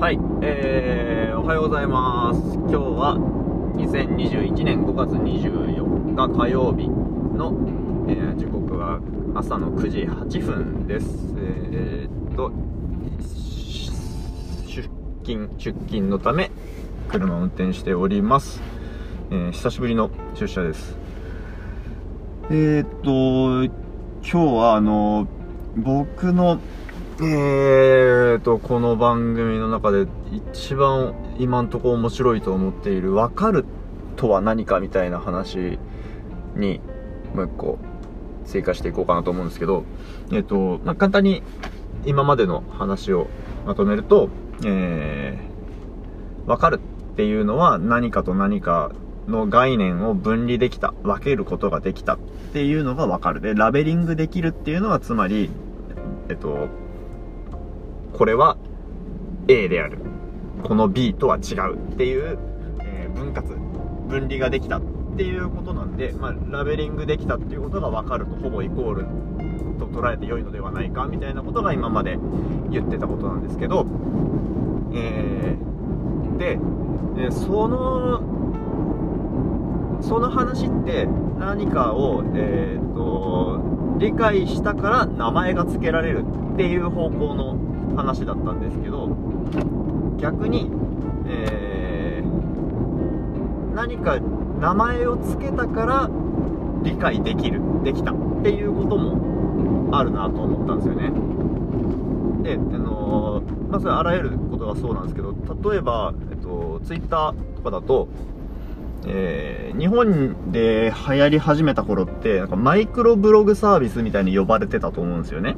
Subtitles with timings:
[0.00, 2.40] はい、えー、おはようございます。
[2.54, 3.16] 今日は
[3.74, 7.52] 2021年5月24日火曜日の、
[8.08, 9.00] えー時刻は
[9.34, 11.34] 朝の9時8分です。
[11.36, 12.52] えー、っと、
[14.68, 14.88] 出
[15.24, 16.52] 勤、出勤のため、
[17.08, 18.62] 車を運転しております。
[19.32, 20.96] えー久しぶりの出社です。
[22.50, 23.64] えー、っと、
[24.22, 25.26] 今日はあの、
[25.76, 26.60] 僕の、
[27.20, 33.64] えーと、この番組の中で一番今んとこ面白いと思っている、わかる
[34.14, 35.80] とは何かみたいな話
[36.54, 36.80] に、
[37.34, 37.78] もう一個
[38.44, 39.82] 追加していこうかなと思うんですけど、
[40.30, 41.42] えっ、と、まあ、簡単に
[42.06, 43.26] 今までの話を
[43.66, 44.28] まとめると、
[44.64, 48.92] えー、わかるっていうのは何かと何か
[49.26, 52.18] の概念を分離できた、分けることができたっ
[52.52, 53.40] ていうのがわかる。
[53.40, 55.50] で、ラベリングできるっていうのはつまり、
[56.28, 56.68] えっと、
[58.12, 58.56] これは
[59.48, 59.98] A である。
[60.62, 62.38] この B とは違うっていう、
[62.80, 63.48] えー分割、
[64.08, 64.82] 分離ができたっ
[65.16, 69.06] ていうことなんで、まあ、ラベリングできたっていうことが分かるとほぼイコール
[69.78, 72.18] と捉えて良いのではないかみたいなことが今まで
[72.70, 73.86] 言ってたことなんですけど、
[74.94, 76.58] えー、で、
[77.24, 78.22] えその、
[80.00, 81.06] その話って
[81.38, 83.60] 何かを、えー、と
[83.98, 86.24] 理解したから名前が付けられる
[86.54, 87.67] っていう方向の
[87.98, 89.08] 話だったんですけど
[90.18, 90.70] 逆に、
[91.26, 92.38] えー
[93.74, 96.10] 何か名前を付けたから
[96.82, 101.12] 理解できるできたっていうこともあるなと思ったんですよね
[102.42, 105.32] で、あのーまあ、それあらゆることがそうなんですけど
[105.70, 108.08] 例えば、えっと、ツイッターとかだと
[109.06, 115.54] えー日本で流行り始めた頃って、なんかマイクロブログサービスみたいに呼ばれてたと思うんですよね。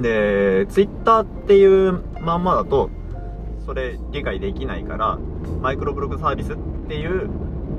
[0.00, 2.90] で、ツイッターっていうまんまだと、
[3.64, 5.18] それ理解できないから、
[5.62, 6.56] マイクロブログサービスっ
[6.88, 7.30] ていう、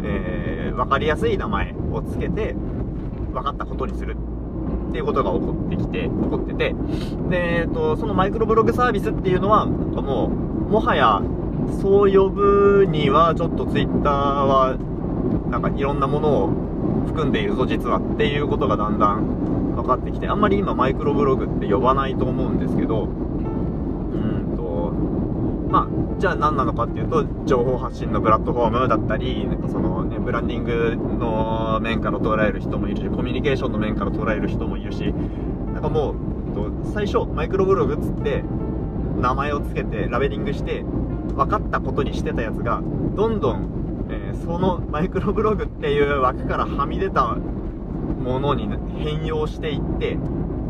[0.03, 2.53] えーわかりやすい名前をつけて、
[3.33, 4.15] 分かったことにする
[4.89, 6.75] っていうことが起こってきて、起こってて、
[7.29, 11.21] で、えっと、そのマイクロブログサービスっていうのは、なんかもう、もはや、
[11.81, 14.77] そう呼ぶには、ちょっとツイッターは、
[15.49, 16.49] なんかいろんなものを
[17.05, 24.93] 含んでいるぞ、実はっていうことがだんだん分かってきて、あんまり今マイクロブログって呼ばないと思うんですけど、うんと、
[25.69, 35.13] まあ、じゃあ何なのかっていうと、情報発信のプラットフォームだったり、なんかそのね、ブランディングの面から捉える人もいるし、コミュニケーションの面から捉える人もいるし、
[35.73, 38.43] なんかもう、うんと最初、マイクロブログっつって、
[39.19, 40.83] 名前を付けて、ラベリングして、
[41.35, 42.81] 分かったことにしてたやつが、
[43.15, 43.84] どんどん、
[44.43, 50.15] そのマイクロブログっていう枠からはみ出たものに変容していって、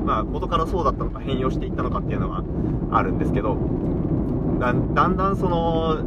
[0.05, 2.43] まあ、元からそうだったのか変容していったのかっていうのが
[2.91, 3.57] あるんですけど、
[4.59, 6.03] だんだんその、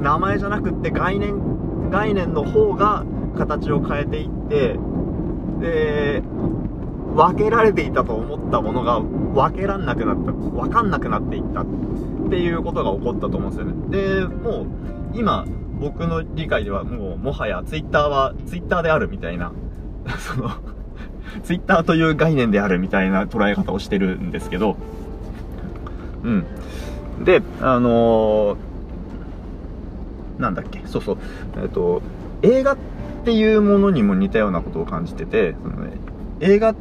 [0.00, 3.04] 名前じゃなくって概念、概念の方が
[3.36, 4.78] 形を変えていって、
[5.60, 6.22] で、
[7.14, 11.66] 分けられていたと思ったものが分けらんなくなった、分かんなくなっていったっ
[12.30, 13.74] ていうことが起こったと思うんですよね。
[13.90, 14.66] で、もう、
[15.14, 15.44] 今、
[15.78, 19.52] 僕の理解ではもう、もはやツイッターはツイッターであるみたいな、
[20.18, 20.50] その、
[21.42, 24.76] ツイッターという概念であるみたいな捉え方をしてるんですけど、
[26.22, 26.44] うん。
[27.24, 28.56] で、あのー
[30.38, 31.18] なんだっけ、そうそう、
[31.56, 32.02] えっ、と、
[32.42, 32.76] 映画っ
[33.24, 35.92] ていうものにも似たようなことを感じてて、そのね、
[36.40, 36.76] 映画っ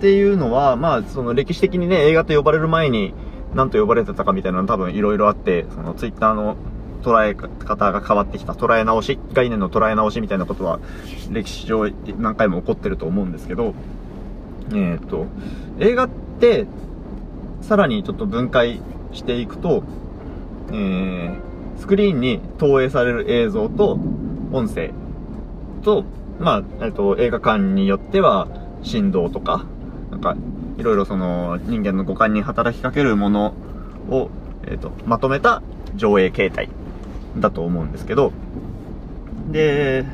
[0.00, 3.14] ていうのは、まあ、その歴史的にね、映画と呼ばれる前に、
[3.54, 6.56] 何と呼ばれてたかみたいなの多分いろいろあって、そのツイッターの
[7.00, 10.80] 捉え方が変わってきた、捉え直し、概念の捉え直しみたいなことは、
[11.30, 13.74] 歴史上何回も起こってると思うんですけど、
[14.74, 15.26] えっ、と、
[15.78, 16.66] 映画って、
[17.62, 18.80] さらにちょっと分解
[19.12, 19.82] していくと、
[20.72, 21.50] えー
[21.80, 23.98] スクリーンに投影される映像と
[24.52, 24.90] 音声
[25.82, 26.04] と、
[26.38, 28.48] まあ、えっと、映画館によっては
[28.82, 29.64] 振動とか、
[30.10, 30.36] なんか、
[30.76, 33.54] いろいろその人間の五感に働きかけるもの
[34.10, 34.30] を、
[34.66, 35.62] えっと、まとめた
[35.96, 36.68] 上映形態。
[37.38, 38.32] だと思うんですけど、
[39.50, 40.04] で、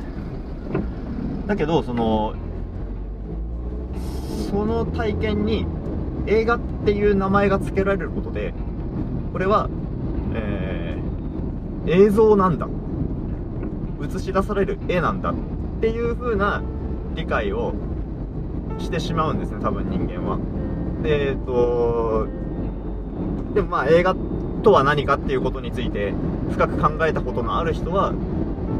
[1.47, 2.35] だけど、その、
[4.51, 5.67] その体験に
[6.27, 8.55] 映画っていう名前が付けられることで、
[9.33, 9.69] これは、
[10.35, 12.69] えー、映像なんだ。
[14.03, 15.35] 映し出される絵なんだっ
[15.81, 16.63] ていう風な
[17.15, 17.75] 理解を
[18.79, 20.39] してしまうんですね、多分人間は。
[21.03, 22.27] で、えっと、
[23.55, 24.15] でもまあ映画
[24.67, 26.13] とは何かっていうことについて
[26.51, 28.13] 深く考えたことのある人は、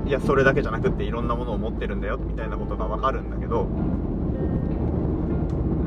[0.05, 3.69] いや、それだけじゃなくっていろんなものを持ってるんだよみたいなことがわかるんだけど、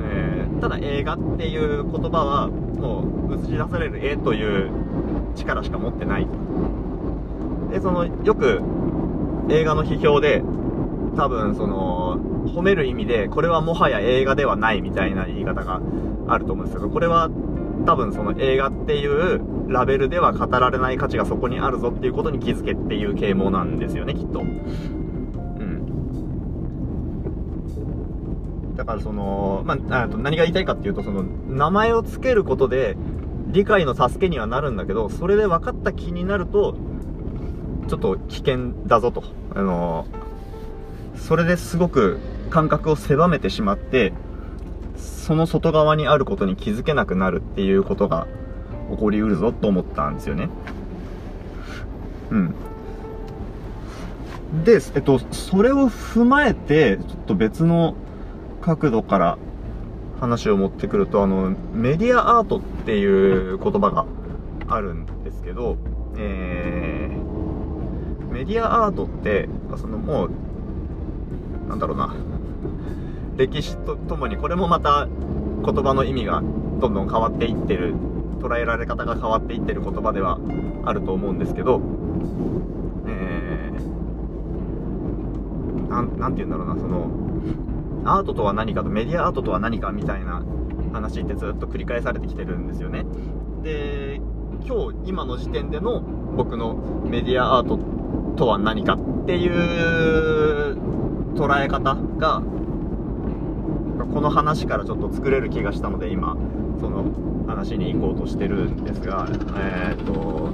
[0.10, 4.70] えーただ映画っていう言葉はもう映し出される絵という
[5.36, 6.28] 力しか持ってない。
[7.72, 8.62] でそのよく
[9.50, 10.44] 映画の批評で
[11.16, 15.80] 多分その褒める意味でこれはもはや映画ではないみたいな言い方が
[16.28, 17.30] あると思うんですけどこれは
[17.86, 19.42] 多分その映画っていう
[19.72, 24.40] ラベルでは語られない価値がそこにあるぞっていうことに気づけっていう啓蒙なんですよねきっと。
[24.40, 25.86] うん。
[28.76, 32.98] だからその、まあ、あと何が言いたいかっていうとその名前を付けることで
[33.48, 36.76] 理解の助けにはなるんだけどそれで分かった気になると
[37.88, 39.24] ちょっと危険だぞと。
[39.56, 40.06] あの
[41.16, 44.14] それですごく感覚を狭めてしまって
[45.00, 48.28] その外側にあることに気づけなくなるっていうことが
[48.92, 50.50] 起こりうるぞと思ったんですよね。
[52.32, 52.56] うん。
[54.64, 57.96] で、えっと、それを踏まえてちょっと別の
[58.62, 59.38] 角度から
[60.20, 64.06] 話を持ってくるとあのメディアアートっていう言葉が
[64.68, 65.78] あるんですけど、
[66.18, 69.48] えー、メディアアートって
[69.78, 70.32] そのもう
[71.70, 72.14] なんだろうな。
[73.40, 77.96] 歴史とともにこれもまた言葉の意味がどんどん変わっていってる
[78.42, 80.38] 捉えられ方が変わっていってる言葉では
[80.84, 81.82] あると思うんですけど、
[83.08, 87.10] えー、なて言うんだろうなその
[88.04, 90.44] アートとは何かとメディアアートとは何かみたいな
[90.92, 93.06] 話ってずっと繰り返されてきてるんですよね。
[93.64, 94.20] で
[94.68, 96.02] 今日今の時点での
[96.36, 96.74] 僕の
[97.06, 97.80] メディアアート
[98.36, 100.78] とは何かっていう
[101.36, 102.42] 捉え方が
[104.06, 106.38] この話からちょっと作れる気がしたので今
[106.80, 107.06] その
[107.48, 110.50] 話に行こうとしてるんですがえー、っと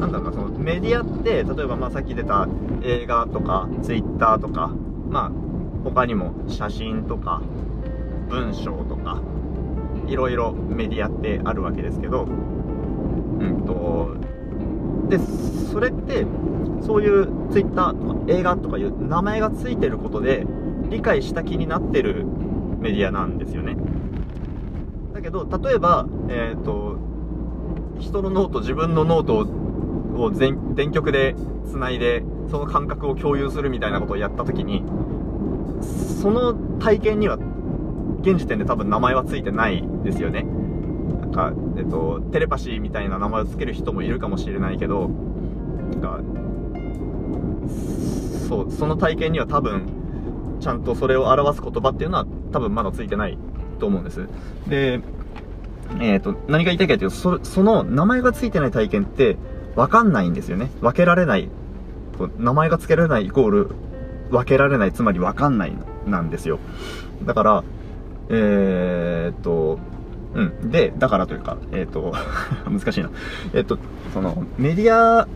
[0.00, 2.48] なんだろうなそのメディアって例えばまあさっき出た
[2.82, 4.68] 映画とかツイッターとか
[5.08, 5.30] まあ
[5.84, 7.42] 他にも写真とか
[8.28, 9.22] 文章とか
[10.06, 14.16] いろいろメディアってあるわけですけどうんと
[15.08, 15.18] で
[15.72, 16.26] それって
[16.84, 20.46] そういうツイッターとか映画とかいう名前がついてることで
[20.90, 22.24] 理解した気になってる
[22.80, 23.76] メディアなんですよね。
[25.12, 26.98] だけど例えばえっ、ー、と
[27.98, 29.38] 人のノート自分のノート
[30.22, 31.34] を電極で
[31.66, 34.84] つないでその感覚を共有するみたいなことをやった時に
[36.20, 37.38] その体験には
[38.20, 40.42] 現時点で多分名前はついてないですよね。
[40.42, 45.08] なんか、えっと、テレパシーみたいな名前を付ける人もいるかもしれないけど
[45.90, 46.20] なんか
[48.48, 50.05] そうその体験には多分
[50.60, 53.38] ちゃんとそれを表す言葉っていうのは多分まだついてない
[53.78, 54.28] と思うんです。
[54.68, 55.00] で
[56.00, 59.36] えっ、ー、と何が言いたいかというとそその名前がついてない体験って
[59.76, 60.70] 分かんないんですよね。
[60.80, 61.48] 分けられない
[62.38, 63.70] 名前が付けられないイコール
[64.30, 65.72] 分けられないつまり分かんない
[66.06, 66.58] なんですよ。
[67.24, 67.64] だから
[68.28, 69.78] えー、っと
[70.34, 70.70] うん。
[70.70, 72.14] でだからというかえー、っ と
[72.70, 73.10] 難しいな。
[73.52, 73.78] えー、っと
[74.12, 75.28] そのメディア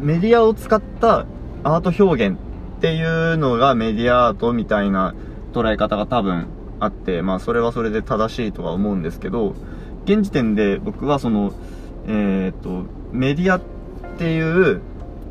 [0.00, 1.26] メディアを使った
[1.64, 2.38] アート表現
[2.78, 5.12] っていうのがメディアアートみたいな
[5.52, 6.46] 捉え方が多分
[6.78, 9.56] あって、まあそれはそれで正しいとは思うんですけど、
[10.04, 11.52] 現時点で僕はその、
[12.06, 13.60] えっ、と、メディアっ
[14.16, 14.80] ていう、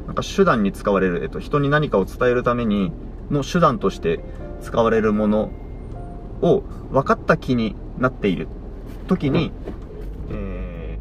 [0.08, 2.92] なんか手段に使われる、えっと、人に何かを伝えるために
[3.32, 4.20] の手段として
[4.62, 5.50] 使われるもの
[6.42, 8.50] を分かった気になっている
[9.08, 9.54] 時に、
[10.32, 11.00] え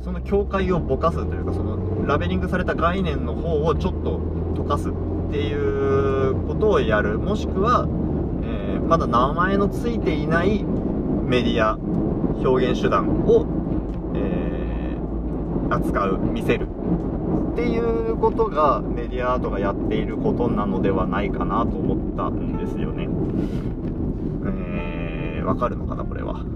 [0.00, 4.18] ー、その境界をぼかすというか、そのラベリングされた概念の方をちょっと
[4.62, 4.92] 溶かす。
[5.28, 7.18] っていうことをやる。
[7.18, 7.86] もしくは、
[8.42, 13.46] えー、まだ名前のついていないメディア、表現手段を、
[14.14, 16.68] えー、扱う、見せる。
[17.52, 23.08] っていうことがメディアアートがやっていることなのではないかなと思ったんですよね。
[24.46, 26.44] えー、わかるのかな、これは。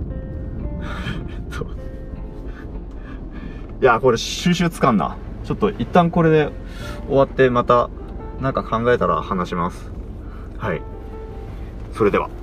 [3.81, 5.17] いや、これ収集つかんな。
[5.45, 6.51] ちょっと一旦これで
[7.09, 7.89] 終わってまた
[8.41, 9.93] なんか考えたら話します。
[10.57, 10.83] はい。
[11.93, 12.40] それでは。